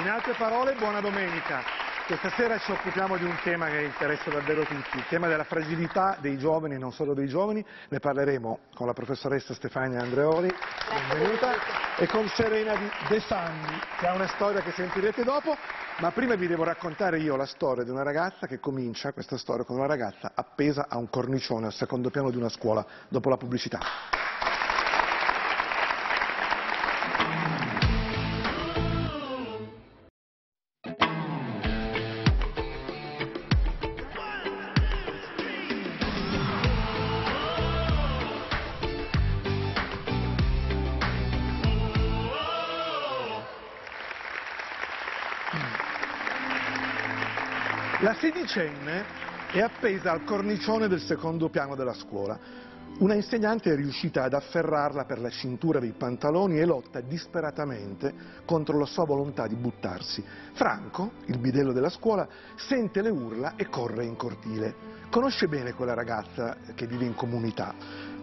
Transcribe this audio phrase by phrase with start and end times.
[0.00, 1.62] In altre parole, buona domenica.
[2.06, 6.16] Questa sera ci occupiamo di un tema che interessa davvero tutti, il tema della fragilità
[6.18, 7.62] dei giovani e non solo dei giovani.
[7.90, 10.50] Ne parleremo con la professoressa Stefania Andreoli,
[10.88, 11.52] benvenuta,
[11.98, 12.72] e con Serena
[13.08, 15.54] De Sanni, che ha una storia che sentirete dopo.
[15.98, 19.64] Ma prima vi devo raccontare io la storia di una ragazza che comincia questa storia
[19.64, 23.36] con una ragazza appesa a un cornicione al secondo piano di una scuola dopo la
[23.36, 23.78] pubblicità.
[49.52, 52.38] È appesa al cornicione del secondo piano della scuola.
[52.98, 58.78] Una insegnante è riuscita ad afferrarla per la cintura dei pantaloni e lotta disperatamente contro
[58.78, 60.22] la sua volontà di buttarsi.
[60.52, 64.98] Franco, il bidello della scuola, sente le urla e corre in cortile.
[65.10, 67.74] Conosce bene quella ragazza che vive in comunità.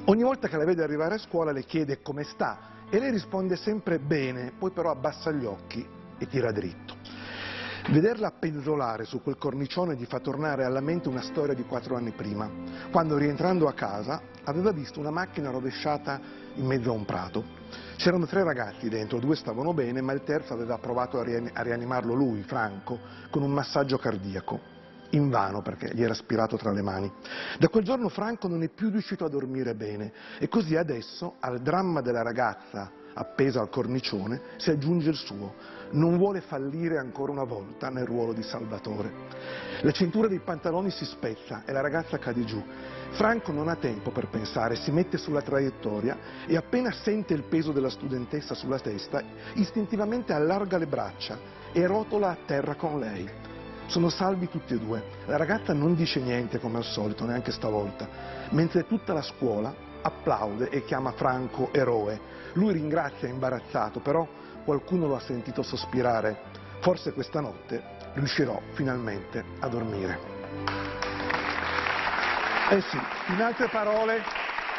[0.06, 3.58] Ogni volta che la vede arrivare a scuola le chiede come sta e lei risponde
[3.58, 5.86] sempre bene, poi però abbassa gli occhi
[6.18, 7.17] e tira dritto.
[7.90, 12.12] Vederla penzolare su quel cornicione gli fa tornare alla mente una storia di quattro anni
[12.12, 12.50] prima,
[12.92, 16.20] quando rientrando a casa aveva visto una macchina rovesciata
[16.56, 17.46] in mezzo a un prato.
[17.96, 21.62] C'erano tre ragazzi dentro, due stavano bene, ma il terzo aveva provato a, rian- a
[21.62, 23.00] rianimarlo lui, Franco,
[23.30, 24.60] con un massaggio cardiaco.
[25.12, 27.10] Invano perché gli era spirato tra le mani.
[27.58, 31.62] Da quel giorno Franco non è più riuscito a dormire bene e così adesso al
[31.62, 35.76] dramma della ragazza appesa al cornicione si aggiunge il suo.
[35.92, 39.12] Non vuole fallire ancora una volta nel ruolo di salvatore.
[39.82, 42.62] La cintura dei pantaloni si spezza e la ragazza cade giù.
[43.12, 47.72] Franco non ha tempo per pensare, si mette sulla traiettoria e appena sente il peso
[47.72, 49.22] della studentessa sulla testa,
[49.54, 51.38] istintivamente allarga le braccia
[51.72, 53.30] e rotola a terra con lei.
[53.86, 55.02] Sono salvi tutti e due.
[55.26, 58.08] La ragazza non dice niente come al solito, neanche stavolta,
[58.50, 62.20] mentre tutta la scuola applaude e chiama Franco eroe.
[62.54, 64.28] Lui ringrazia imbarazzato, però
[64.68, 66.42] qualcuno lo ha sentito sospirare.
[66.82, 67.82] Forse questa notte
[68.16, 70.20] riuscirò finalmente a dormire.
[72.70, 74.22] Eh sì, in altre parole,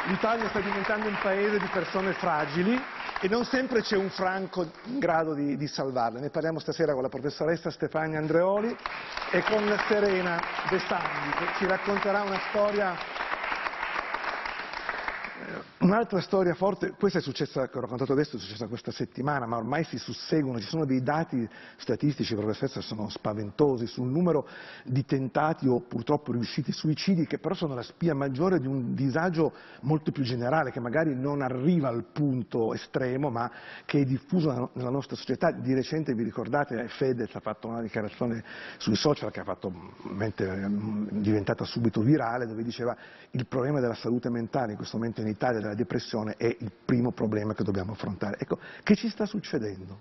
[0.09, 2.79] l'Italia sta diventando un paese di persone fragili
[3.19, 6.21] e non sempre c'è un Franco in grado di, di salvarle.
[6.21, 8.77] Ne parliamo stasera con la professoressa Stefania Andreoli
[9.31, 10.39] e con Serena
[10.69, 12.95] De Sandi che ci racconterà una storia
[15.79, 19.57] Un'altra storia forte, questa è successa, che ho raccontato adesso, è successa questa settimana, ma
[19.57, 24.47] ormai si susseguono, ci sono dei dati statistici, professoressa, sono spaventosi sul numero
[24.85, 29.53] di tentati o purtroppo riusciti suicidi, che però sono la spia maggiore di un disagio
[29.83, 33.51] molto più generale, che magari non arriva al punto estremo, ma
[33.85, 35.53] che è diffuso nella nostra società.
[35.53, 38.45] Di recente, vi ricordate, Fedez ha fatto una dichiarazione
[38.79, 39.73] sui social che ha fatto,
[40.19, 40.33] è
[41.11, 42.97] diventata subito virale, dove diceva
[43.31, 47.13] il problema della salute mentale in questo momento in Italia, della depressione, è il primo
[47.13, 48.37] problema che dobbiamo affrontare.
[48.39, 50.01] Ecco, che ci sta succedendo?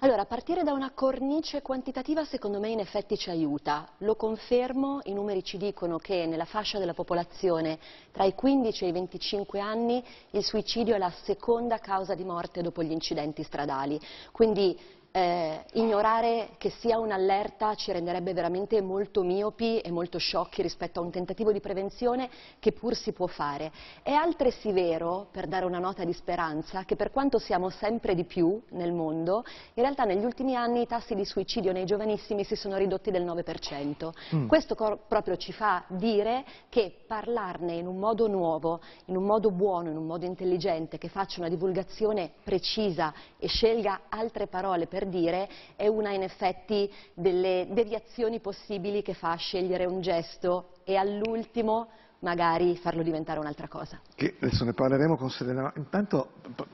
[0.00, 3.88] Allora, partire da una cornice quantitativa secondo me in effetti ci aiuta.
[3.98, 7.80] Lo confermo, i numeri ci dicono che nella fascia della popolazione
[8.12, 12.62] tra i 15 e i 25 anni il suicidio è la seconda causa di morte
[12.62, 14.00] dopo gli incidenti stradali.
[14.30, 14.78] Quindi
[15.10, 21.02] eh, ignorare che sia un'allerta ci renderebbe veramente molto miopi e molto sciocchi rispetto a
[21.02, 23.72] un tentativo di prevenzione che pur si può fare.
[24.02, 28.24] È altresì vero, per dare una nota di speranza, che per quanto siamo sempre di
[28.24, 32.54] più nel mondo, in realtà negli ultimi anni i tassi di suicidio nei giovanissimi si
[32.54, 34.10] sono ridotti del 9%.
[34.34, 34.46] Mm.
[34.46, 34.74] Questo
[35.08, 39.96] proprio ci fa dire che parlarne in un modo nuovo, in un modo buono, in
[39.96, 45.86] un modo intelligente, che faccia una divulgazione precisa e scelga altre parole per dire è
[45.86, 51.88] una in effetti delle deviazioni possibili che fa scegliere un gesto e all'ultimo
[52.20, 54.00] magari farlo diventare un'altra cosa.
[54.14, 56.32] Che adesso ne parleremo con Selena, intanto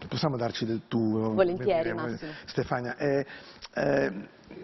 [0.09, 1.35] possiamo darci del tuo?
[1.35, 2.33] Volentieri Massimo.
[2.47, 3.27] Stefania, eh,
[3.75, 4.13] eh,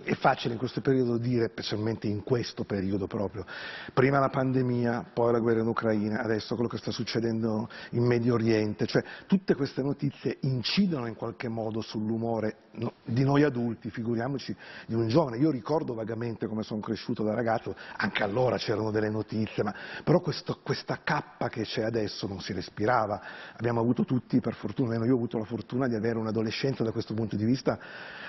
[0.03, 3.45] è facile in questo periodo dire, specialmente in questo periodo proprio,
[3.93, 8.35] prima la pandemia, poi la guerra in Ucraina, adesso quello che sta succedendo in Medio
[8.35, 12.57] Oriente, cioè tutte queste notizie incidono in qualche modo sull'umore
[13.05, 14.55] di noi adulti, figuriamoci
[14.87, 15.39] di un giovane.
[15.39, 19.75] Io ricordo vagamente come sono cresciuto da ragazzo, anche allora c'erano delle notizie, ma
[20.05, 23.21] però questo, questa cappa che c'è adesso non si respirava.
[23.57, 27.15] Abbiamo avuto tutti, per fortuna, io ho avuto la fortuna di avere un'adolescenza da questo
[27.15, 27.79] punto di vista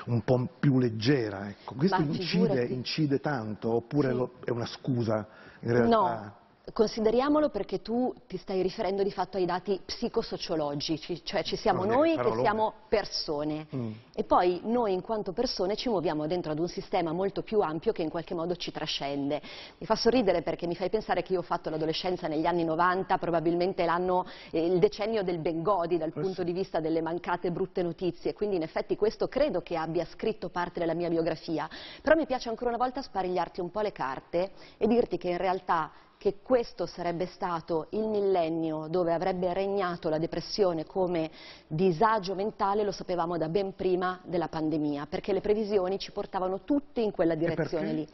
[0.06, 1.40] un po' più leggera.
[1.47, 1.75] Ecco.
[1.75, 4.15] Questo incide, incide, tanto oppure sì.
[4.15, 5.27] lo, è una scusa
[5.61, 5.97] in realtà?
[5.97, 6.39] No.
[6.73, 11.95] Consideriamolo perché tu ti stai riferendo di fatto ai dati psicosociologici, cioè ci siamo No,
[11.95, 13.91] noi che siamo persone Mm.
[14.13, 17.91] e poi noi in quanto persone ci muoviamo dentro ad un sistema molto più ampio
[17.91, 19.41] che in qualche modo ci trascende.
[19.79, 23.17] Mi fa sorridere perché mi fai pensare che io ho fatto l'adolescenza negli anni 90,
[23.17, 26.43] probabilmente l'anno, eh, il decennio del Bengodi dal punto sì.
[26.43, 30.79] di vista delle mancate brutte notizie, quindi in effetti questo credo che abbia scritto parte
[30.79, 31.67] della mia biografia,
[32.03, 35.37] però mi piace ancora una volta sparigliarti un po' le carte e dirti che in
[35.37, 35.91] realtà
[36.21, 41.31] che questo sarebbe stato il millennio dove avrebbe regnato la depressione come
[41.65, 47.01] disagio mentale lo sapevamo da ben prima della pandemia, perché le previsioni ci portavano tutte
[47.01, 47.95] in quella direzione perché?
[47.95, 48.07] lì.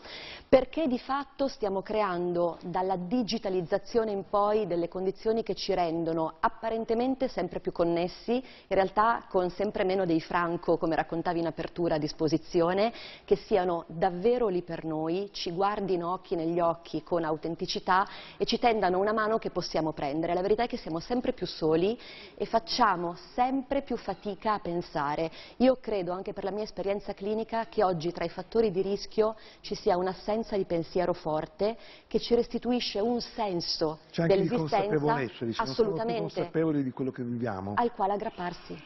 [0.48, 7.28] Perché di fatto stiamo creando dalla digitalizzazione in poi delle condizioni che ci rendono apparentemente
[7.28, 12.00] sempre più connessi, in realtà con sempre meno dei franco, come raccontavi in apertura, a
[12.00, 12.94] disposizione,
[13.26, 17.96] che siano davvero lì per noi, ci guardino occhi negli occhi con autenticità
[18.38, 20.34] e ci tendano una mano che possiamo prendere.
[20.34, 21.98] La verità è che siamo sempre più soli
[22.36, 25.32] e facciamo sempre più fatica a pensare.
[25.58, 29.36] Io credo, anche per la mia esperienza clinica, che oggi tra i fattori di rischio
[29.62, 31.78] ci sia un'assenza di pensiero forte
[32.08, 37.74] che ci restituisce un senso dell'esistenza diciamo, assolutamente consapevoli di quello che viviamo.
[37.76, 38.82] al quale aggrapparsi.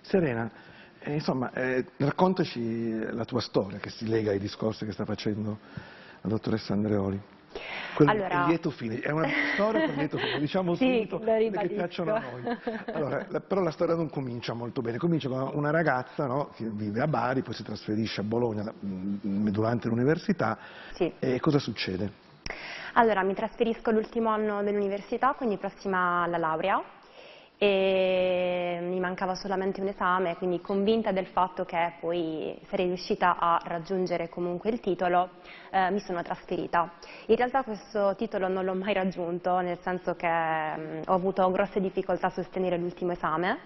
[0.00, 0.50] Serena,
[1.00, 5.58] eh, insomma, eh, raccontaci la tua storia che si lega ai discorsi che sta facendo
[6.20, 7.20] la dottoressa Andreoli.
[7.94, 11.68] Quello Allora- è lieto fine, è una storia per lieto fine, diciamo Sì, subito che
[11.68, 12.42] piacciono a noi.
[12.92, 16.68] Allora, la- però la storia non comincia molto bene, comincia con una ragazza no, che
[16.70, 20.58] vive a Bari, poi si trasferisce a Bologna mh, durante l'università
[20.94, 21.12] Sì.
[21.18, 22.20] e cosa succede?
[22.94, 26.82] Allora, mi trasferisco all'ultimo anno dell'università, quindi prossima alla laurea
[27.62, 33.62] e mi mancava solamente un esame, quindi convinta del fatto che poi sarei riuscita a
[33.64, 35.30] raggiungere comunque il titolo,
[35.70, 36.90] eh, mi sono trasferita.
[37.26, 41.80] In realtà questo titolo non l'ho mai raggiunto, nel senso che mm, ho avuto grosse
[41.80, 43.58] difficoltà a sostenere l'ultimo esame.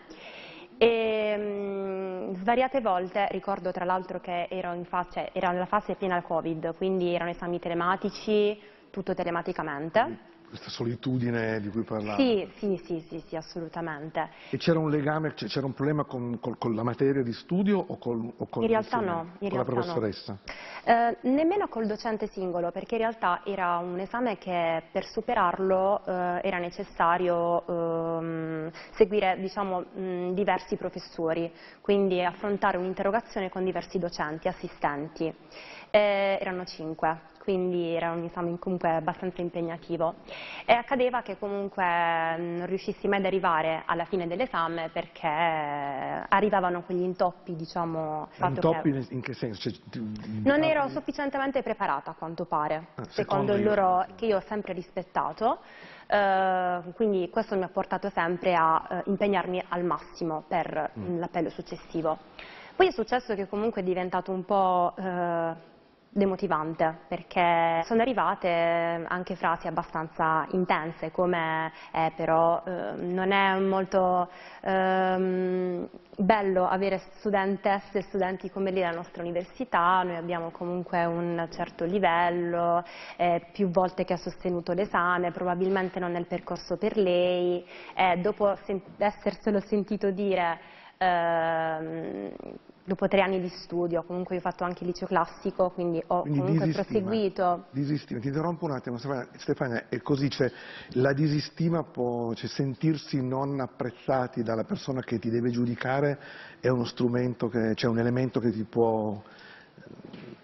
[0.76, 6.22] E mm, svariate volte, ricordo tra l'altro che ero fase, era nella fase piena al
[6.22, 8.60] Covid, quindi erano esami telematici,
[8.90, 10.34] tutto telematicamente.
[10.56, 12.16] Questa solitudine di cui parlavo.
[12.22, 14.30] Sì, sì, sì, sì, sì, assolutamente.
[14.48, 17.98] E c'era un legame, c'era un problema con, col- con la materia di studio o,
[17.98, 19.28] col, o con In realtà l'insegnante?
[19.34, 19.80] no, in con la realtà no.
[19.80, 20.38] professoressa?
[20.84, 26.40] Eh, nemmeno col docente singolo, perché in realtà era un esame che per superarlo eh,
[26.42, 35.34] era necessario ehm, seguire diciamo, mh, diversi professori, quindi affrontare un'interrogazione con diversi docenti, assistenti.
[35.96, 40.16] Eh, erano cinque, quindi era un esame comunque abbastanza impegnativo.
[40.66, 41.82] E accadeva che comunque
[42.36, 48.92] mh, non riuscissi mai ad arrivare alla fine dell'esame perché arrivavano quegli intoppi, diciamo, Intoppi
[48.92, 49.06] che...
[49.14, 49.70] in- che senso?
[49.70, 53.64] Cioè, ti- Non ah, ero sufficientemente preparata a quanto pare, Ah, secondo secondo io.
[53.64, 55.60] loro, che io ho sempre rispettato,
[56.08, 61.18] eh, quindi questo mi ha portato sempre a eh, impegnarmi al massimo per Mm.
[61.20, 62.18] l'appello successivo.
[62.76, 65.74] Poi è successo che comunque è diventato un po' eh,
[66.16, 74.30] demotivante perché sono arrivate anche frasi abbastanza intense come eh, però eh, non è molto
[74.62, 75.86] ehm,
[76.16, 81.84] bello avere studentesse e studenti come lì alla nostra università, noi abbiamo comunque un certo
[81.84, 82.82] livello,
[83.16, 87.64] eh, più volte che ha sostenuto l'esame, probabilmente non è il percorso per lei,
[88.18, 90.58] dopo sen- esserselo sentito dire
[90.96, 92.30] ehm,
[92.86, 96.22] dopo tre anni di studio, comunque io ho fatto anche il liceo classico, quindi ho
[96.22, 97.00] Quindi comunque disistima.
[97.00, 97.64] proseguito.
[97.70, 98.20] Disistima.
[98.20, 98.96] Ti interrompo un attimo,
[99.36, 100.50] Stefania, è così, cioè,
[100.90, 106.18] la disistima può, cioè, sentirsi non apprezzati dalla persona che ti deve giudicare
[106.60, 109.20] è uno strumento, che, cioè un elemento che ti può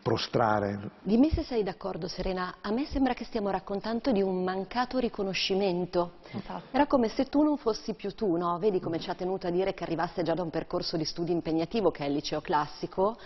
[0.03, 0.91] prostrare.
[1.03, 6.15] Dimmi se sei d'accordo Serena, a me sembra che stiamo raccontando di un mancato riconoscimento.
[6.31, 6.65] Esatto.
[6.73, 8.59] Era come se tu non fossi più tu, no?
[8.59, 11.31] Vedi come ci ha tenuto a dire che arrivasse già da un percorso di studi
[11.31, 13.17] impegnativo che è il liceo classico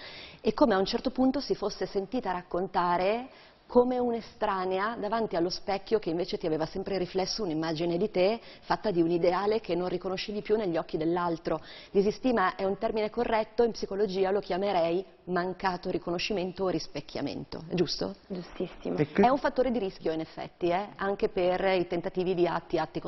[0.40, 3.28] e come a un certo punto si fosse sentita raccontare
[3.66, 8.90] come un'estranea davanti allo specchio che invece ti aveva sempre riflesso un'immagine di te fatta
[8.90, 11.60] di un ideale che non riconoscevi più negli occhi dell'altro.
[11.90, 18.14] Disistima è un termine corretto, in psicologia lo chiamerei mancato riconoscimento o rispecchiamento, è giusto?
[18.28, 18.94] Giustissimo.
[18.96, 22.78] Che- È un fattore di rischio in effetti, eh, anche per i tentativi di atti,
[22.78, 23.02] atti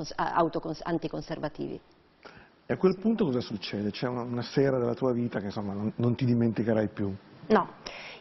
[0.82, 1.80] anticonservativi.
[2.70, 3.90] E a quel punto cosa succede?
[3.90, 7.10] C'è una, una sera della tua vita che insomma non, non ti dimenticherai più.
[7.46, 7.66] No,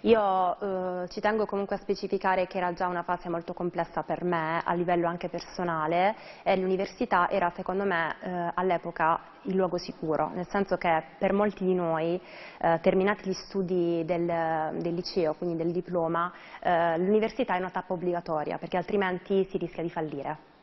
[0.04, 4.24] Io eh, ci tengo comunque a specificare che era già una fase molto complessa per
[4.24, 10.32] me a livello anche personale e l'università era secondo me eh, all'epoca il luogo sicuro,
[10.34, 12.18] nel senso che per molti di noi,
[12.60, 17.92] eh, terminati gli studi del, del, liceo, quindi del diploma, eh, l'università è una tappa
[17.92, 20.56] obbligatoria perché altrimenti si rischia di fallire.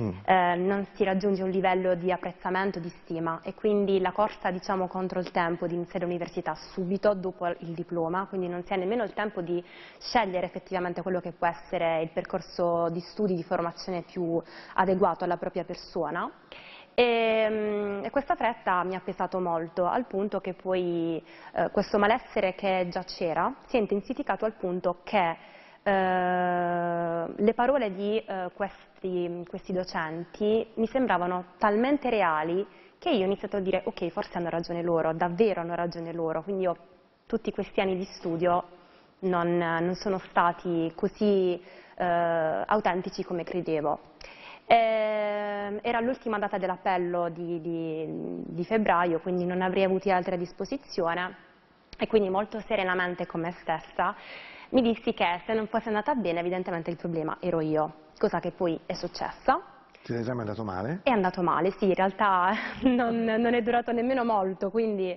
[0.00, 0.10] Mm.
[0.24, 4.86] Eh, non si raggiunge un livello di apprezzamento, di stima e quindi la corsa diciamo,
[4.86, 9.04] contro il tempo di iniziare l'università subito dopo il diploma, quindi non si ha nemmeno
[9.04, 9.62] il tempo di
[9.98, 14.40] scegliere effettivamente quello che può essere il percorso di studi, di formazione più
[14.74, 16.30] adeguato alla propria persona.
[16.94, 21.22] E, mm, e, questa fretta mi ha pesato molto, al punto che poi
[21.54, 25.36] eh, questo malessere che già c'era si è intensificato al punto che
[25.84, 32.64] le parole di eh, questi, questi, docenti mi sembravano talmente reali
[32.98, 36.42] che io ho iniziato a dire ok, forse hanno ragione loro, davvero hanno ragione loro,
[36.42, 36.76] quindi io
[37.26, 38.64] tutti questi anni di studio
[39.20, 41.60] non, non sono stati così
[41.96, 44.10] eh, autentici come credevo.
[44.64, 48.06] Eh, era l'ultima data dell'appello di, di,
[48.46, 51.34] di, febbraio, quindi non avrei avuto altre a disposizione
[51.98, 54.14] e quindi molto serenamente con me stessa
[54.72, 58.52] mi dissi che se non fosse andata bene evidentemente il problema ero io, cosa che
[58.52, 59.60] poi è successa.
[60.06, 61.00] L'esame è andato male?
[61.02, 62.52] È andato male, sì, in realtà
[62.82, 65.10] non, non è durato nemmeno molto, quindi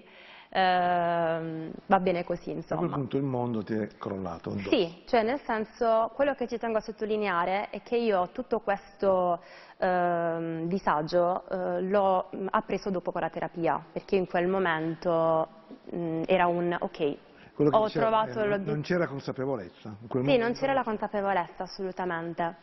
[0.50, 2.82] eh, va bene così, insomma.
[2.82, 4.70] A quel punto il mondo ti è crollato addosso.
[4.70, 9.42] Sì, cioè nel senso, quello che ci tengo a sottolineare è che io tutto questo
[9.78, 15.48] eh, disagio eh, l'ho appreso dopo con la terapia, perché in quel momento
[15.92, 17.18] mh, era un ok,
[17.58, 19.96] ho trovato eh, Non c'era consapevolezza?
[20.24, 22.56] sì, non c'era la consapevolezza, assolutamente.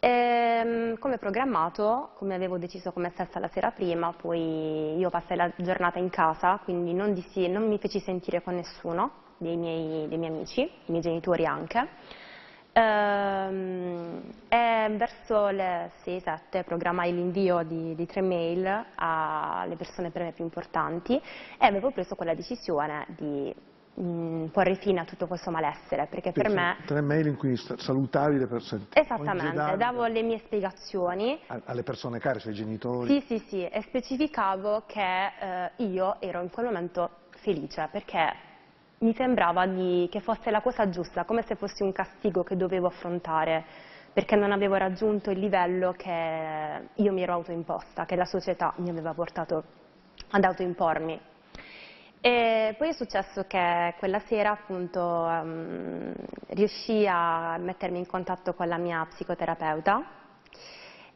[0.00, 5.36] Ehm, come programmato, come avevo deciso con me stessa la sera prima, poi io passai
[5.36, 10.08] la giornata in casa, quindi non, dissi, non mi feci sentire con nessuno dei miei,
[10.08, 11.88] dei miei amici, i miei genitori anche.
[12.72, 20.32] Ehm, e verso le 6-7 programmai l'invio di, di, tre mail alle persone per me
[20.32, 23.54] più importanti e avevo preso quella decisione di
[23.94, 26.76] mh, mm, porre fine a tutto questo malessere, perché per me...
[26.86, 28.86] Tre mail in cui salutavi le persone.
[28.92, 31.38] Esattamente, davo le mie spiegazioni.
[31.46, 33.08] alle persone care, ai genitori.
[33.08, 38.50] Sì, sì, sì, e specificavo che eh, io ero in quel momento felice, perché
[38.98, 42.86] mi sembrava di, che fosse la cosa giusta, come se fosse un castigo che dovevo
[42.86, 43.64] affrontare,
[44.12, 48.90] perché non avevo raggiunto il livello che io mi ero autoimposta, che la società mi
[48.90, 49.64] aveva portato
[50.30, 51.20] ad autoimpormi.
[52.24, 56.14] E poi è successo che quella sera appunto um,
[56.50, 60.04] riuscii a mettermi in contatto con la mia psicoterapeuta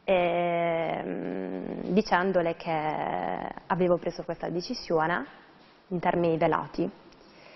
[0.03, 5.25] e, um, dicendole che avevo preso questa decisione
[5.87, 6.91] in termini velati,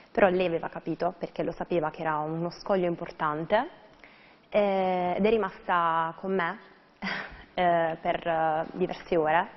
[0.09, 3.69] però lei aveva capito perché lo sapeva che era uno scoglio importante
[4.47, 6.57] e, ed è rimasta con me
[7.53, 9.49] eh, per diverse ore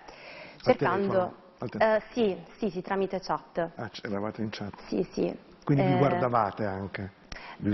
[0.57, 3.71] cercando Uh, sì, sì, sì, tramite chat.
[3.77, 4.75] Ah, eravate in chat?
[4.87, 5.35] Sì, sì.
[5.65, 7.13] Quindi eh, vi guardavate anche?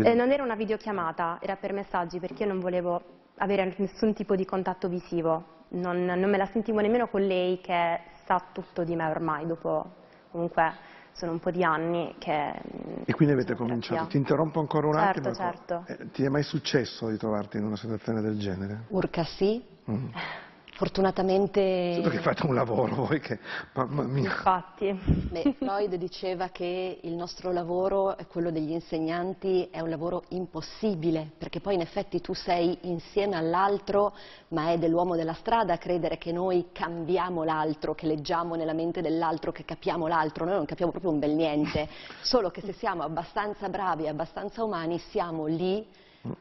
[0.03, 3.03] Eh, non era una videochiamata, era per messaggi perché io non volevo
[3.39, 5.59] avere nessun tipo di contatto visivo.
[5.71, 9.99] Non, non me la sentivo nemmeno con lei che sa tutto di me ormai, dopo
[10.31, 10.73] comunque
[11.13, 12.53] sono un po' di anni che...
[12.77, 14.07] Mm, e quindi avete cominciato.
[14.07, 15.35] Ti interrompo ancora un certo, attimo.
[15.35, 16.03] Certo, certo.
[16.05, 18.85] Eh, ti è mai successo di trovarti in una situazione del genere?
[18.89, 19.63] Urca sì.
[19.91, 20.09] Mm.
[20.81, 21.97] Fortunatamente...
[21.97, 23.39] Solo che fate un lavoro voi che...
[23.75, 24.31] Mamma mia.
[24.31, 24.91] Infatti.
[25.31, 31.61] Beh, Freud diceva che il nostro lavoro, quello degli insegnanti, è un lavoro impossibile, perché
[31.61, 34.15] poi in effetti tu sei insieme all'altro,
[34.49, 39.53] ma è dell'uomo della strada credere che noi cambiamo l'altro, che leggiamo nella mente dell'altro,
[39.53, 40.47] che capiamo l'altro.
[40.47, 41.91] Noi non capiamo proprio un bel niente,
[42.23, 45.87] solo che se siamo abbastanza bravi, abbastanza umani, siamo lì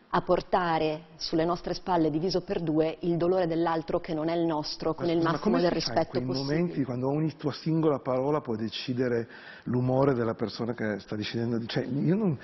[0.09, 4.45] a portare sulle nostre spalle diviso per due il dolore dell'altro che non è il
[4.45, 6.33] nostro con il massimo del rispetto possibile.
[6.33, 9.29] quei momenti quando ogni tua singola parola può decidere
[9.63, 12.37] l'umore della persona che sta decidendo, cioè io non,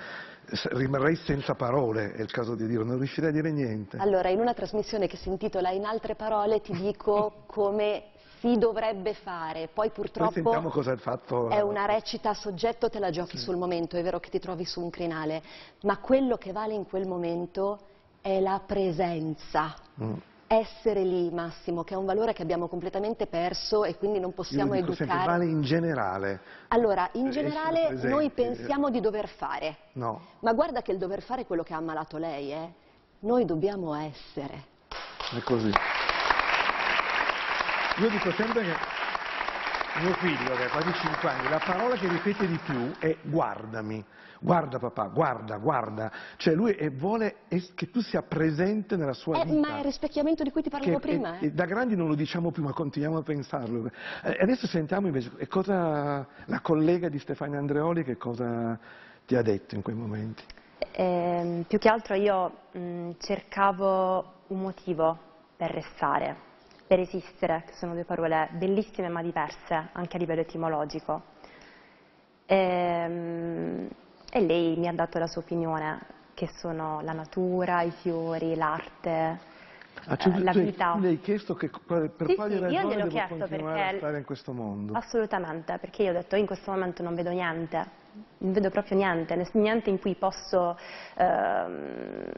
[0.70, 3.98] rimarrei senza parole, è il caso di dire, non riuscirei a dire niente.
[3.98, 8.04] Allora, in una trasmissione che si intitola In altre parole ti dico come
[8.40, 10.62] si dovrebbe fare, poi purtroppo
[10.96, 11.48] fatto...
[11.48, 13.44] è una recita a soggetto, te la giochi sì.
[13.44, 15.42] sul momento, è vero che ti trovi su un crinale,
[15.82, 17.78] ma quello che vale in quel momento
[18.20, 19.74] è la presenza.
[20.02, 20.14] Mm.
[20.48, 24.74] Essere lì, Massimo, che è un valore che abbiamo completamente perso e quindi non possiamo
[24.74, 25.18] Io dico educare.
[25.18, 26.40] Sempre, vale in generale.
[26.68, 29.76] Allora, in generale noi pensiamo di dover fare.
[29.94, 30.20] No.
[30.40, 32.72] Ma guarda che il dover fare è quello che ha ammalato lei, eh?
[33.20, 34.66] Noi dobbiamo essere.
[35.32, 35.72] È così.
[37.98, 38.74] Io dico sempre che
[40.02, 44.04] Mio figlio, che ha quasi 5 anni, la parola che ripete di più è guardami.
[44.40, 46.12] Guarda papà, guarda, guarda.
[46.36, 47.36] Cioè lui vuole
[47.74, 49.58] che tu sia presente nella sua Eh, vita.
[49.70, 51.46] ma è il rispecchiamento di cui ti parlavo Che- prima, e- eh?
[51.46, 53.90] e da grandi non lo diciamo più, ma continuiamo a pensarlo.
[54.22, 58.78] Eh, adesso sentiamo invece e cosa la collega di Stefania Andreoli che cosa
[59.24, 60.42] ti ha detto in quei momenti.
[60.92, 65.18] Ehm, più che altro io mh, cercavo un motivo
[65.56, 66.36] per restare,
[66.86, 71.22] per esistere, che sono due parole bellissime ma diverse anche a livello etimologico.
[72.46, 73.88] Ehm,
[74.30, 75.98] e lei mi ha dato la sua opinione,
[76.34, 79.54] che sono la natura, i fiori, l'arte,
[80.08, 80.92] Ah, cioè, eh, la vita.
[80.92, 83.98] tu le hai chiesto che, per Sì, quali sì, io ragioni devo continuare perché- a
[83.98, 84.94] stare in questo mondo.
[84.94, 87.84] Assolutamente, perché io ho detto in questo momento non vedo niente,
[88.38, 90.78] non vedo proprio niente, niente in cui posso
[91.16, 92.30] ehm,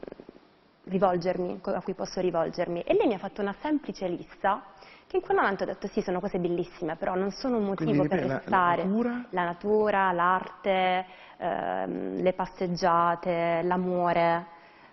[0.89, 2.81] rivolgermi, a cui posso rivolgermi.
[2.81, 4.63] E lei mi ha fatto una semplice lista
[5.07, 7.91] che in quel momento ho detto sì, sono cose bellissime, però non sono un motivo
[7.91, 8.83] Quindi, per la- restare.
[9.31, 11.05] La natura, l'arte,
[11.37, 14.45] ehm, le passeggiate, l'amore,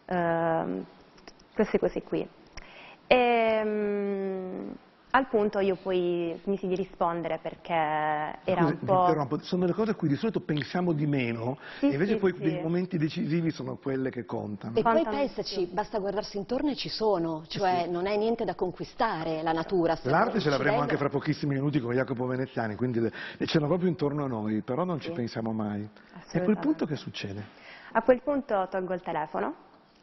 [0.07, 0.85] ehm,
[1.55, 2.26] queste cose qui.
[3.07, 3.62] E,
[5.11, 9.01] al punto io poi smisi di rispondere perché era Scusi, un po'...
[9.01, 9.39] interrompo.
[9.41, 12.35] Sono delle cose a cui di solito pensiamo di meno Sì, e invece sì, poi
[12.35, 12.41] sì.
[12.41, 14.77] dei momenti decisivi sono quelle che contano.
[14.77, 19.43] E poi pensaci, basta guardarsi intorno e ci sono, cioè non è niente da conquistare
[19.43, 19.99] la natura.
[20.03, 23.89] L'arte ce l'avremo anche fra pochissimi minuti con Jacopo Veneziani, quindi le, le c'erano proprio
[23.89, 25.89] intorno a noi, però non ci pensiamo mai.
[26.31, 27.45] E a quel punto che succede?
[27.93, 29.55] A quel punto tolgo il telefono,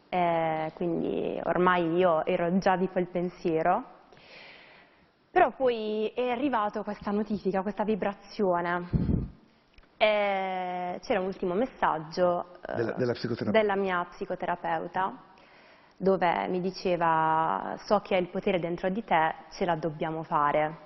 [0.08, 3.92] eh, quindi ormai io ero già di quel pensiero,
[5.34, 9.32] però poi è arrivato questa notifica, questa vibrazione.
[9.96, 13.14] C'era un ultimo messaggio eh, Della- della
[13.50, 15.12] della mia psicoterapeuta
[15.96, 20.76] dove mi diceva so che hai il potere dentro di te, ce la dobbiamo fare.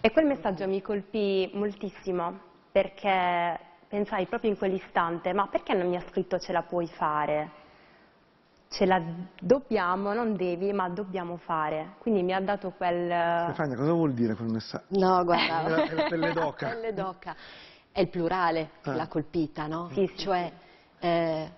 [0.00, 2.38] E quel messaggio mi colpì moltissimo
[2.72, 7.55] perché pensai proprio in quell'istante, ma perché non mi ha scritto ce la puoi fare?
[8.68, 9.00] Ce la
[9.40, 11.94] dobbiamo, non devi, ma dobbiamo fare.
[11.98, 13.06] Quindi mi ha dato quel...
[13.44, 14.84] Stefania, cosa vuol dire quel messaggio?
[14.88, 16.68] No, guarda, È la- pelle d'oca.
[16.68, 17.34] Pelle d'oca.
[17.92, 18.94] È il plurale che Ah.
[18.96, 19.88] l'ha colpita, no?
[19.92, 20.52] Sì, sì, Cioè,
[20.98, 21.50] eh,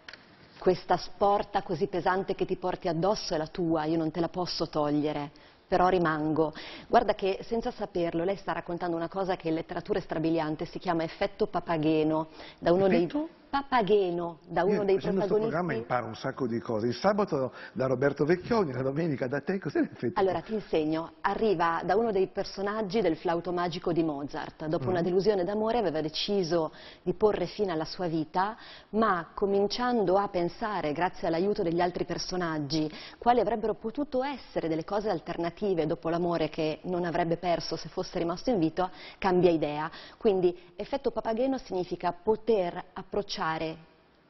[0.59, 4.29] questa sporta così pesante che ti porti addosso è la tua, io non te la
[4.29, 5.31] posso togliere,
[5.67, 6.53] però rimango.
[6.87, 10.79] Guarda che senza saperlo, lei sta raccontando una cosa che in letteratura è strabiliante, si
[10.79, 13.19] chiama effetto Papageno, da uno Effetto?
[13.19, 15.81] dei Papageno, da uno Io dei facendo questo programma protagonisti.
[15.81, 16.87] imparo un sacco di cose.
[16.88, 20.20] Il sabato da Roberto Vecchioni, la domenica da te, cos'è l'effetto?
[20.20, 24.66] Allora ti insegno, arriva da uno dei personaggi del flauto magico di Mozart.
[24.66, 26.72] Dopo una delusione d'amore aveva deciso
[27.03, 28.55] di porre fine alla sua vita,
[28.90, 35.09] ma cominciando a pensare, grazie all'aiuto degli altri personaggi, quali avrebbero potuto essere delle cose
[35.09, 39.90] alternative dopo l'amore che non avrebbe perso se fosse rimasto in vita, cambia idea.
[40.18, 43.37] Quindi effetto papageno significa poter approcciare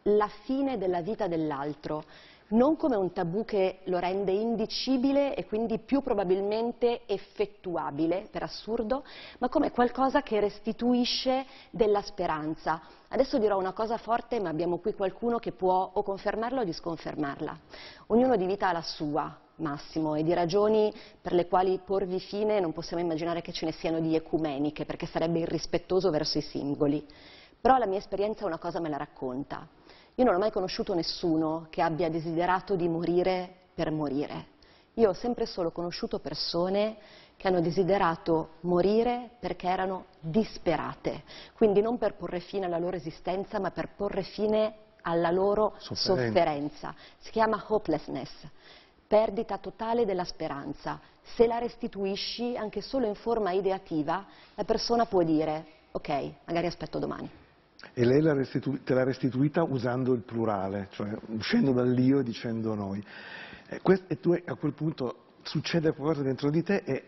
[0.03, 2.05] la fine della vita dell'altro,
[2.49, 9.05] non come un tabù che lo rende indicibile e quindi più probabilmente effettuabile, per assurdo,
[9.38, 12.81] ma come qualcosa che restituisce della speranza.
[13.09, 17.59] Adesso dirò una cosa forte, ma abbiamo qui qualcuno che può o confermarla o disconfermarla.
[18.09, 22.61] Ognuno di vita ha la sua, Massimo, e di ragioni per le quali porvi fine
[22.61, 27.05] non possiamo immaginare che ce ne siano di ecumeniche, perché sarebbe irrispettoso verso i singoli.
[27.61, 29.66] Però la mia esperienza una cosa me la racconta.
[30.14, 34.57] Io non ho mai conosciuto nessuno che abbia desiderato di morire per morire.
[34.94, 36.97] Io ho sempre solo conosciuto persone
[37.37, 41.23] che hanno desiderato morire perché erano disperate,
[41.55, 46.33] quindi non per porre fine alla loro esistenza, ma per porre fine alla loro Sofferenza.
[46.33, 46.94] sofferenza.
[47.18, 48.33] Si chiama hopelessness,
[49.07, 51.01] perdita totale della speranza.
[51.23, 56.99] Se la restituisci anche solo in forma ideativa, la persona può dire ok, magari aspetto
[56.99, 57.47] domani.
[57.95, 63.03] E lei restitu- te l'ha restituita usando il plurale, cioè uscendo dall'io e dicendo noi.
[63.69, 67.05] E, e tu a quel punto succede qualcosa dentro di te e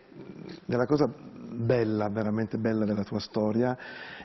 [0.65, 3.77] la cosa bella, veramente bella della tua storia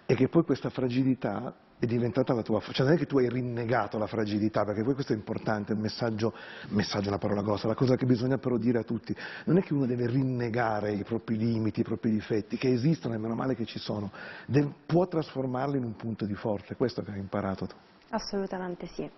[0.07, 3.29] è che poi questa fragilità è diventata la tua, cioè non è che tu hai
[3.29, 6.33] rinnegato la fragilità, perché poi questo è importante, il messaggio,
[6.69, 9.63] messaggio è una parola grossa, la cosa che bisogna però dire a tutti, non è
[9.63, 13.55] che uno deve rinnegare i propri limiti, i propri difetti, che esistono e meno male
[13.55, 14.11] che ci sono,
[14.47, 17.75] Del- può trasformarli in un punto di forza, è questo che hai imparato tu.
[18.09, 19.11] Assolutamente sì,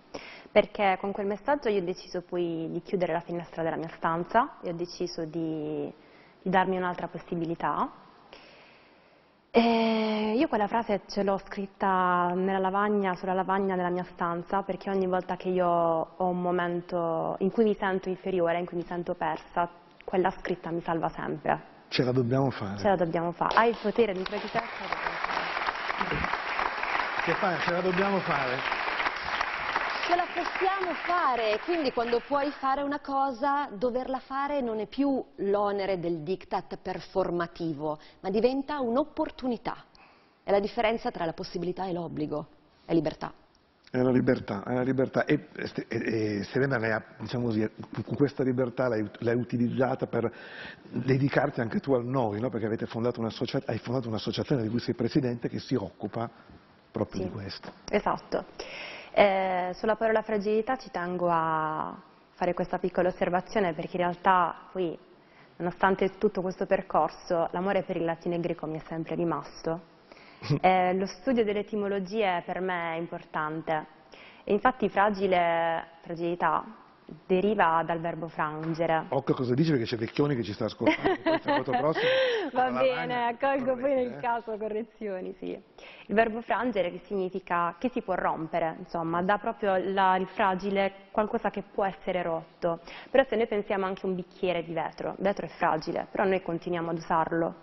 [0.51, 4.59] perché con quel messaggio io ho deciso poi di chiudere la finestra della mia stanza
[4.61, 5.91] e ho deciso di,
[6.41, 8.07] di darmi un'altra possibilità.
[9.61, 14.89] E io quella frase ce l'ho scritta nella lavagna, sulla lavagna della mia stanza, perché
[14.89, 18.85] ogni volta che io ho un momento in cui mi sento inferiore, in cui mi
[18.85, 19.67] sento persa,
[20.05, 21.61] quella scritta mi salva sempre.
[21.89, 22.77] Ce la dobbiamo fare.
[22.77, 23.55] Ce la dobbiamo fare.
[23.55, 25.07] Hai il potere di la dobbiamo fare.
[27.25, 27.59] Che fai?
[27.59, 28.78] Ce la dobbiamo fare?
[30.09, 35.23] Ce la possiamo fare, quindi quando puoi fare una cosa, doverla fare non è più
[35.35, 39.85] l'onere del diktat performativo, ma diventa un'opportunità.
[40.41, 42.47] È la differenza tra la possibilità e l'obbligo,
[42.85, 43.31] è libertà.
[43.91, 45.25] È la libertà, è la libertà.
[45.25, 47.69] E, e, e Serena, ha, diciamo così,
[48.15, 50.33] questa libertà l'hai, utilizzata per
[50.89, 52.49] dedicarti anche tu al noi, no?
[52.49, 56.27] perché fondato hai fondato un'associazione di cui sei presidente che si occupa
[56.89, 57.71] proprio sì, di questo.
[57.91, 58.97] Esatto.
[59.11, 61.95] Eh, sulla parola fragilità ci tengo a
[62.33, 64.97] fare questa piccola osservazione perché in realtà poi,
[65.57, 69.97] nonostante tutto questo percorso, l'amore per il latino e il greco mi è sempre rimasto
[70.61, 73.97] eh, lo studio delle etimologie per me è importante.
[74.43, 76.63] E infatti fragile, fragilità
[77.25, 79.05] deriva dal verbo frangere.
[79.09, 81.71] Occhio cosa dice perché c'è Vecchioni che ci sta ascoltando.
[81.77, 82.07] prossimo,
[82.53, 84.19] Va bene, accolgo poi nel eh.
[84.19, 85.49] caso correzioni, sì.
[85.49, 91.07] Il verbo frangere che significa che si può rompere, insomma, dà proprio la, il fragile
[91.11, 92.79] qualcosa che può essere rotto.
[93.09, 96.41] Però se noi pensiamo anche a un bicchiere di vetro, vetro è fragile, però noi
[96.41, 97.55] continuiamo ad usarlo,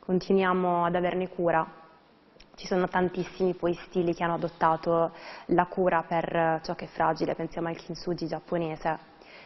[0.00, 1.80] continuiamo ad averne cura.
[2.62, 5.10] Ci sono tantissimi poi stili che hanno adottato
[5.46, 8.96] la cura per ciò che è fragile, pensiamo al kintsugi giapponese.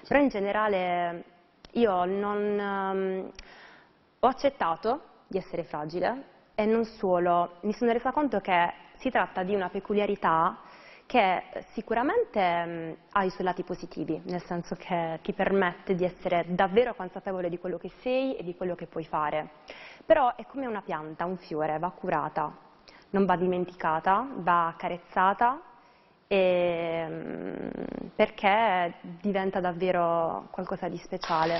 [0.07, 1.25] Però in generale
[1.73, 3.31] io non, um,
[4.21, 6.25] ho accettato di essere fragile
[6.55, 10.59] e non solo, mi sono resa conto che si tratta di una peculiarità
[11.07, 16.45] che sicuramente um, ha i suoi lati positivi, nel senso che ti permette di essere
[16.49, 19.53] davvero consapevole di quello che sei e di quello che puoi fare.
[20.05, 22.65] Però è come una pianta, un fiore, va curata,
[23.11, 25.61] non va dimenticata, va accarezzata
[26.27, 27.69] e, mm,
[28.15, 31.59] perché diventa davvero qualcosa di speciale.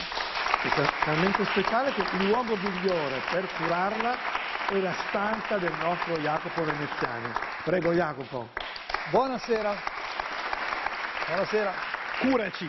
[0.63, 4.15] È talmente speciale che il luogo migliore per curarla
[4.69, 7.33] è la stanza del nostro Jacopo Veneziani.
[7.63, 8.49] Prego Jacopo.
[9.11, 9.75] Buonasera.
[11.27, 11.73] Buonasera.
[12.21, 12.69] Curaci.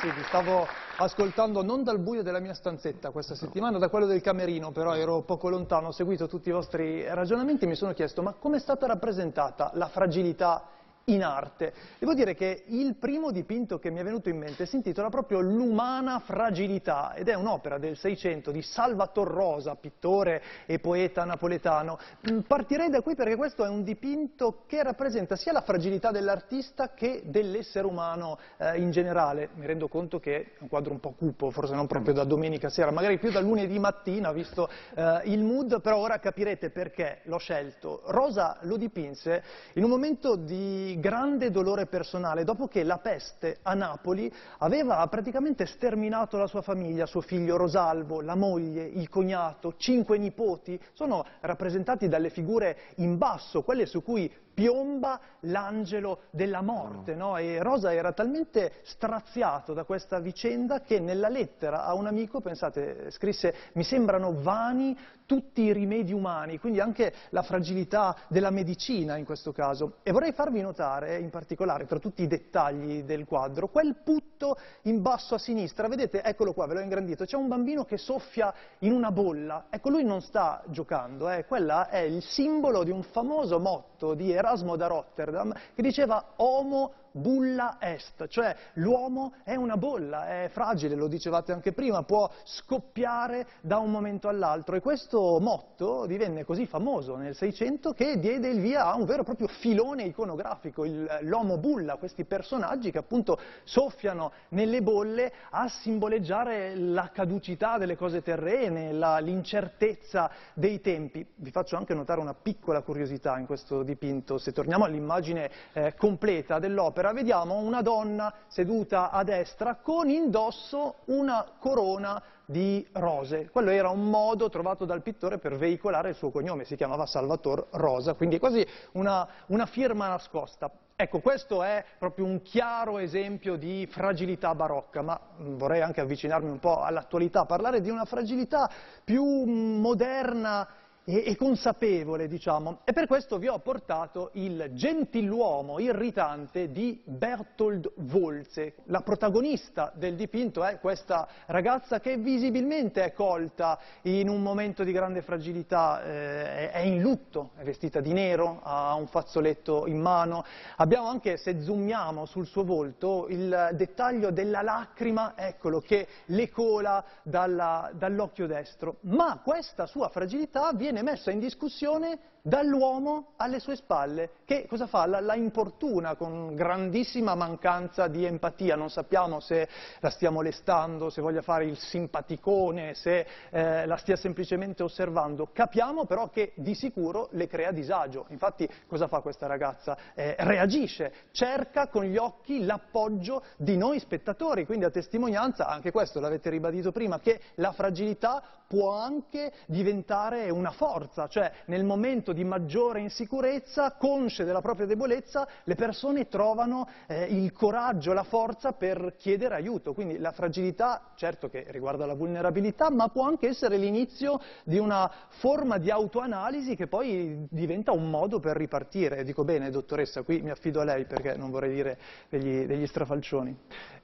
[0.00, 0.68] Sì, vi stavo
[1.04, 5.22] ascoltando non dal buio della mia stanzetta questa settimana, da quello del camerino, però ero
[5.22, 8.60] poco lontano, ho seguito tutti i vostri ragionamenti e mi sono chiesto ma come è
[8.60, 10.64] stata rappresentata la fragilità
[11.04, 11.72] in arte.
[11.98, 15.40] Devo dire che il primo dipinto che mi è venuto in mente si intitola proprio
[15.40, 21.98] L'umana fragilità ed è un'opera del Seicento di Salvator Rosa, pittore e poeta napoletano.
[22.30, 26.92] Mm, partirei da qui perché questo è un dipinto che rappresenta sia la fragilità dell'artista
[26.94, 29.50] che dell'essere umano eh, in generale.
[29.54, 32.68] Mi rendo conto che è un quadro un po' cupo, forse non proprio da domenica
[32.68, 37.38] sera, magari più da lunedì mattina, visto eh, il mood, però ora capirete perché l'ho
[37.38, 38.02] scelto.
[38.06, 39.42] Rosa lo dipinse
[39.74, 45.66] in un momento di grande dolore personale dopo che la peste a Napoli aveva praticamente
[45.66, 52.06] sterminato la sua famiglia, suo figlio Rosalvo, la moglie, il cognato, cinque nipoti, sono rappresentati
[52.06, 57.38] dalle figure in basso, quelle su cui piomba l'angelo della morte, no?
[57.38, 63.10] E Rosa era talmente straziato da questa vicenda che nella lettera a un amico, pensate,
[63.10, 69.24] scrisse mi sembrano vani tutti i rimedi umani, quindi anche la fragilità della medicina in
[69.24, 69.98] questo caso.
[70.02, 70.79] E vorrei farvi notare,
[71.18, 76.22] in particolare, tra tutti i dettagli del quadro, quel putto in basso a sinistra, vedete,
[76.22, 80.04] eccolo qua, ve l'ho ingrandito, c'è un bambino che soffia in una bolla, ecco lui
[80.04, 84.86] non sta giocando, eh, quella è il simbolo di un famoso motto di Erasmo da
[84.86, 91.52] Rotterdam che diceva homo bulla est, cioè l'uomo è una bolla, è fragile, lo dicevate
[91.52, 97.34] anche prima, può scoppiare da un momento all'altro e questo motto divenne così famoso nel
[97.34, 100.84] Seicento che diede il via a un vero e proprio filone iconografico,
[101.20, 108.22] l'uomo bulla, questi personaggi che appunto soffiano nelle bolle a simboleggiare la caducità delle cose
[108.22, 111.26] terrene, l'incertezza dei tempi.
[111.34, 116.58] Vi faccio anche notare una piccola curiosità in questo dipinto, se torniamo all'immagine eh, completa
[116.58, 123.48] dell'opera, opera vediamo una donna seduta a destra con indosso una corona di rose.
[123.50, 127.68] Quello era un modo trovato dal pittore per veicolare il suo cognome, si chiamava Salvator
[127.70, 130.70] Rosa, quindi è quasi una, una firma nascosta.
[130.94, 136.58] Ecco, questo è proprio un chiaro esempio di fragilità barocca, ma vorrei anche avvicinarmi un
[136.58, 138.68] po' all'attualità, parlare di una fragilità
[139.02, 140.68] più moderna
[141.04, 142.80] e, e consapevole, diciamo.
[142.84, 148.74] E per questo vi ho portato il gentiluomo irritante di Bertold Wolze.
[148.84, 154.92] La protagonista del dipinto è questa ragazza che visibilmente è colta in un momento di
[154.92, 160.44] grande fragilità, eh, è in lutto, è vestita di nero, ha un fazzoletto in mano.
[160.76, 167.04] Abbiamo anche, se zoomiamo sul suo volto, il dettaglio della lacrima, eccolo, che le cola
[167.22, 168.96] dalla, dall'occhio destro.
[169.02, 174.86] Ma questa sua fragilità viene viene messa in discussione dall'uomo alle sue spalle, che cosa
[174.86, 175.06] fa?
[175.06, 179.68] La, la, importuna con grandissima mancanza di empatia, non sappiamo se
[180.00, 186.06] la stia molestando, se voglia fare il simpaticone, se eh, la stia semplicemente osservando, capiamo
[186.06, 189.96] però che di sicuro le crea disagio, infatti cosa fa questa ragazza?
[190.14, 196.20] Eh, reagisce, cerca con gli occhi l'appoggio di noi spettatori, quindi a testimonianza, anche questo
[196.20, 202.44] l'avete ribadito prima, che la fragilità può anche diventare una forza, cioè nel momento di
[202.44, 209.16] maggiore insicurezza, consce della propria debolezza, le persone trovano eh, il coraggio, la forza per
[209.18, 209.92] chiedere aiuto.
[209.92, 215.10] Quindi la fragilità, certo che riguarda la vulnerabilità, ma può anche essere l'inizio di una
[215.40, 219.24] forma di autoanalisi che poi diventa un modo per ripartire.
[219.24, 223.56] Dico bene, dottoressa, qui mi affido a lei perché non vorrei dire degli, degli strafalcioni.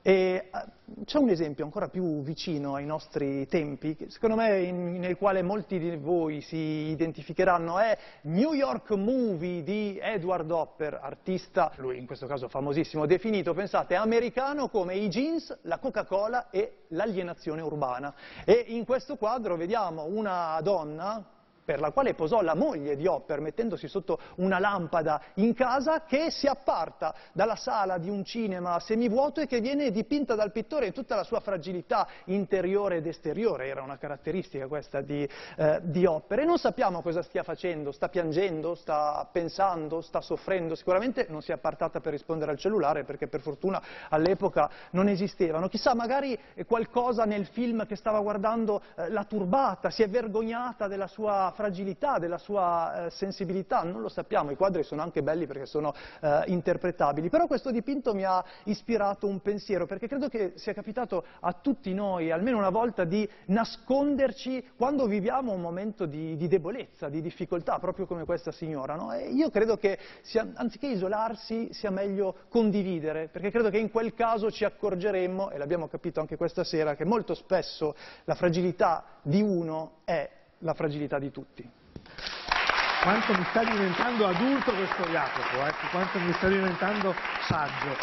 [0.03, 0.51] E, eh,
[1.05, 5.79] c'è un esempio ancora più vicino ai nostri tempi, secondo me in, nel quale molti
[5.79, 12.27] di voi si identificheranno, è New York Movie di Edward Hopper, artista, lui in questo
[12.27, 18.15] caso famosissimo, definito, pensate, americano come i jeans, la Coca-Cola e l'alienazione urbana.
[18.45, 21.25] E in questo quadro vediamo una donna,
[21.67, 26.31] per la quale posò la moglie di Hopper mettendosi sotto una lampada in casa che
[26.31, 30.93] si apparta dalla sala di un cinema semivuoto e che viene dipinta dal pittore in
[30.93, 36.39] tutta la sua fragilità interiore ed esteriore, era una caratteristica questa di, eh, di Hopper.
[36.39, 41.51] E non sappiamo cosa stia facendo, sta piangendo, sta pensando, sta soffrendo, sicuramente non si
[41.51, 47.25] è appartata per rispondere al cellulare perché per fortuna all'epoca non esistevano, chissà magari qualcosa
[47.25, 52.39] nel film che stava guardando eh, l'ha turbata, si è vergognata della sua fragilità, della
[52.39, 57.31] sua eh, sensibilità, non lo sappiamo, i quadri sono anche belli perché sono eh, interpretabili,
[57.31, 61.93] però questo dipinto mi ha ispirato un pensiero, perché credo che sia capitato a tutti
[61.95, 67.79] noi, almeno una volta, di nasconderci quando viviamo un momento di, di debolezza, di difficoltà,
[67.79, 68.95] proprio come questa signora.
[68.95, 69.13] No?
[69.13, 74.15] E io credo che sia, anziché isolarsi sia meglio condividere, perché credo che in quel
[74.15, 79.41] caso ci accorgeremmo, e l'abbiamo capito anche questa sera, che molto spesso la fragilità di
[79.41, 81.69] uno è la fragilità di tutti.
[83.03, 85.73] Quanto mi sta diventando adulto questo Jacopo, eh?
[85.93, 87.15] quanto mi sta diventando
[87.47, 87.95] saggio.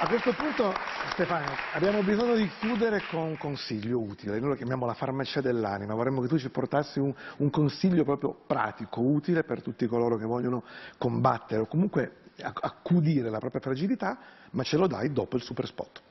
[0.00, 0.74] A questo punto,
[1.12, 5.94] Stefano, abbiamo bisogno di chiudere con un consiglio utile, noi lo chiamiamo la farmacia dell'anima,
[5.94, 10.26] vorremmo che tu ci portassi un, un, consiglio proprio pratico, utile per tutti coloro che
[10.26, 10.64] vogliono
[10.98, 14.18] combattere o comunque accudire la propria fragilità,
[14.50, 16.02] ma ce lo dai dopo il super spot.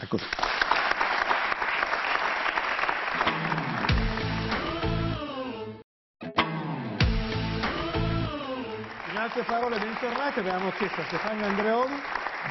[0.00, 0.16] Ecco.
[9.36, 11.92] Queste parole bentornate abbiamo chiesto a Stefano Andreoli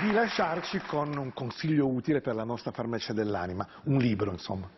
[0.01, 4.69] di lasciarci con un consiglio utile per la nostra farmacia dell'anima, un libro insomma.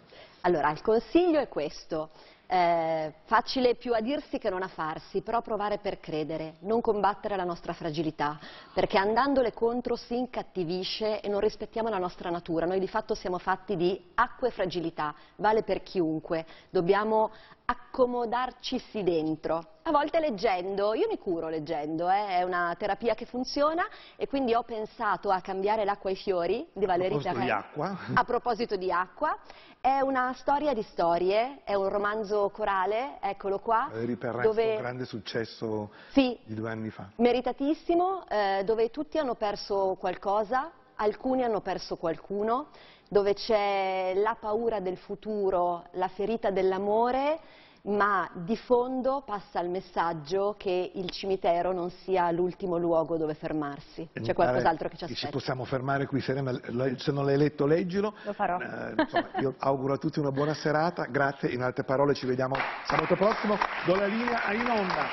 [0.42, 2.12] Allora, il consiglio è questo,
[2.48, 7.36] eh, facile più a dirsi che non a farsi, però provare per credere, non combattere
[7.36, 8.40] la nostra fragilità,
[8.74, 12.66] perché andandole contro si incattivisce e non rispettiamo la nostra natura.
[12.66, 17.32] Noi di fatto siamo fatti di acqua e fragilità, vale per chiunque, dobbiamo
[17.70, 19.76] accomodarci dentro.
[19.84, 24.54] A volte leggendo, io mi curo leggendo, eh, è una terapia che funziona e quindi
[24.54, 27.36] ho pensato a cambiare l'acqua ai fiori di Valérie Perret.
[27.36, 27.98] A proposito di acqua.
[28.14, 29.38] A proposito di acqua.
[29.80, 33.88] È una storia di storie, è un romanzo corale, eccolo qua.
[33.92, 34.72] Valérie Perret, dove...
[34.72, 37.10] un grande successo sì, di due anni fa.
[37.16, 42.68] Meritatissimo, eh, dove tutti hanno perso qualcosa, alcuni hanno perso qualcuno,
[43.10, 47.40] dove c'è la paura del futuro, la ferita dell'amore
[47.84, 54.08] ma di fondo passa il messaggio che il cimitero non sia l'ultimo luogo dove fermarsi,
[54.14, 55.26] c'è qualcos'altro che ci aspetta.
[55.26, 58.14] Ci possiamo fermare qui, se non l'hai letto leggilo.
[58.24, 58.60] Lo farò.
[58.60, 62.56] Eh, insomma, io auguro a tutti una buona serata, grazie, in altre parole ci vediamo
[62.86, 65.06] sabato prossimo, do la linea a in onda,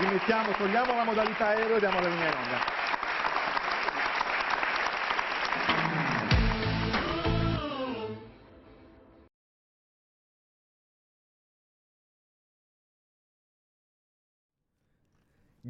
[0.00, 2.91] rimettiamo, togliamo la modalità aereo e diamo la linea in onda.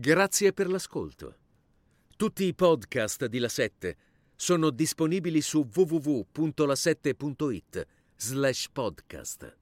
[0.03, 1.37] Grazie per l'ascolto.
[2.17, 3.97] Tutti i podcast di La 7
[4.35, 7.87] sono disponibili su www.la7.it
[8.17, 9.62] slash podcast.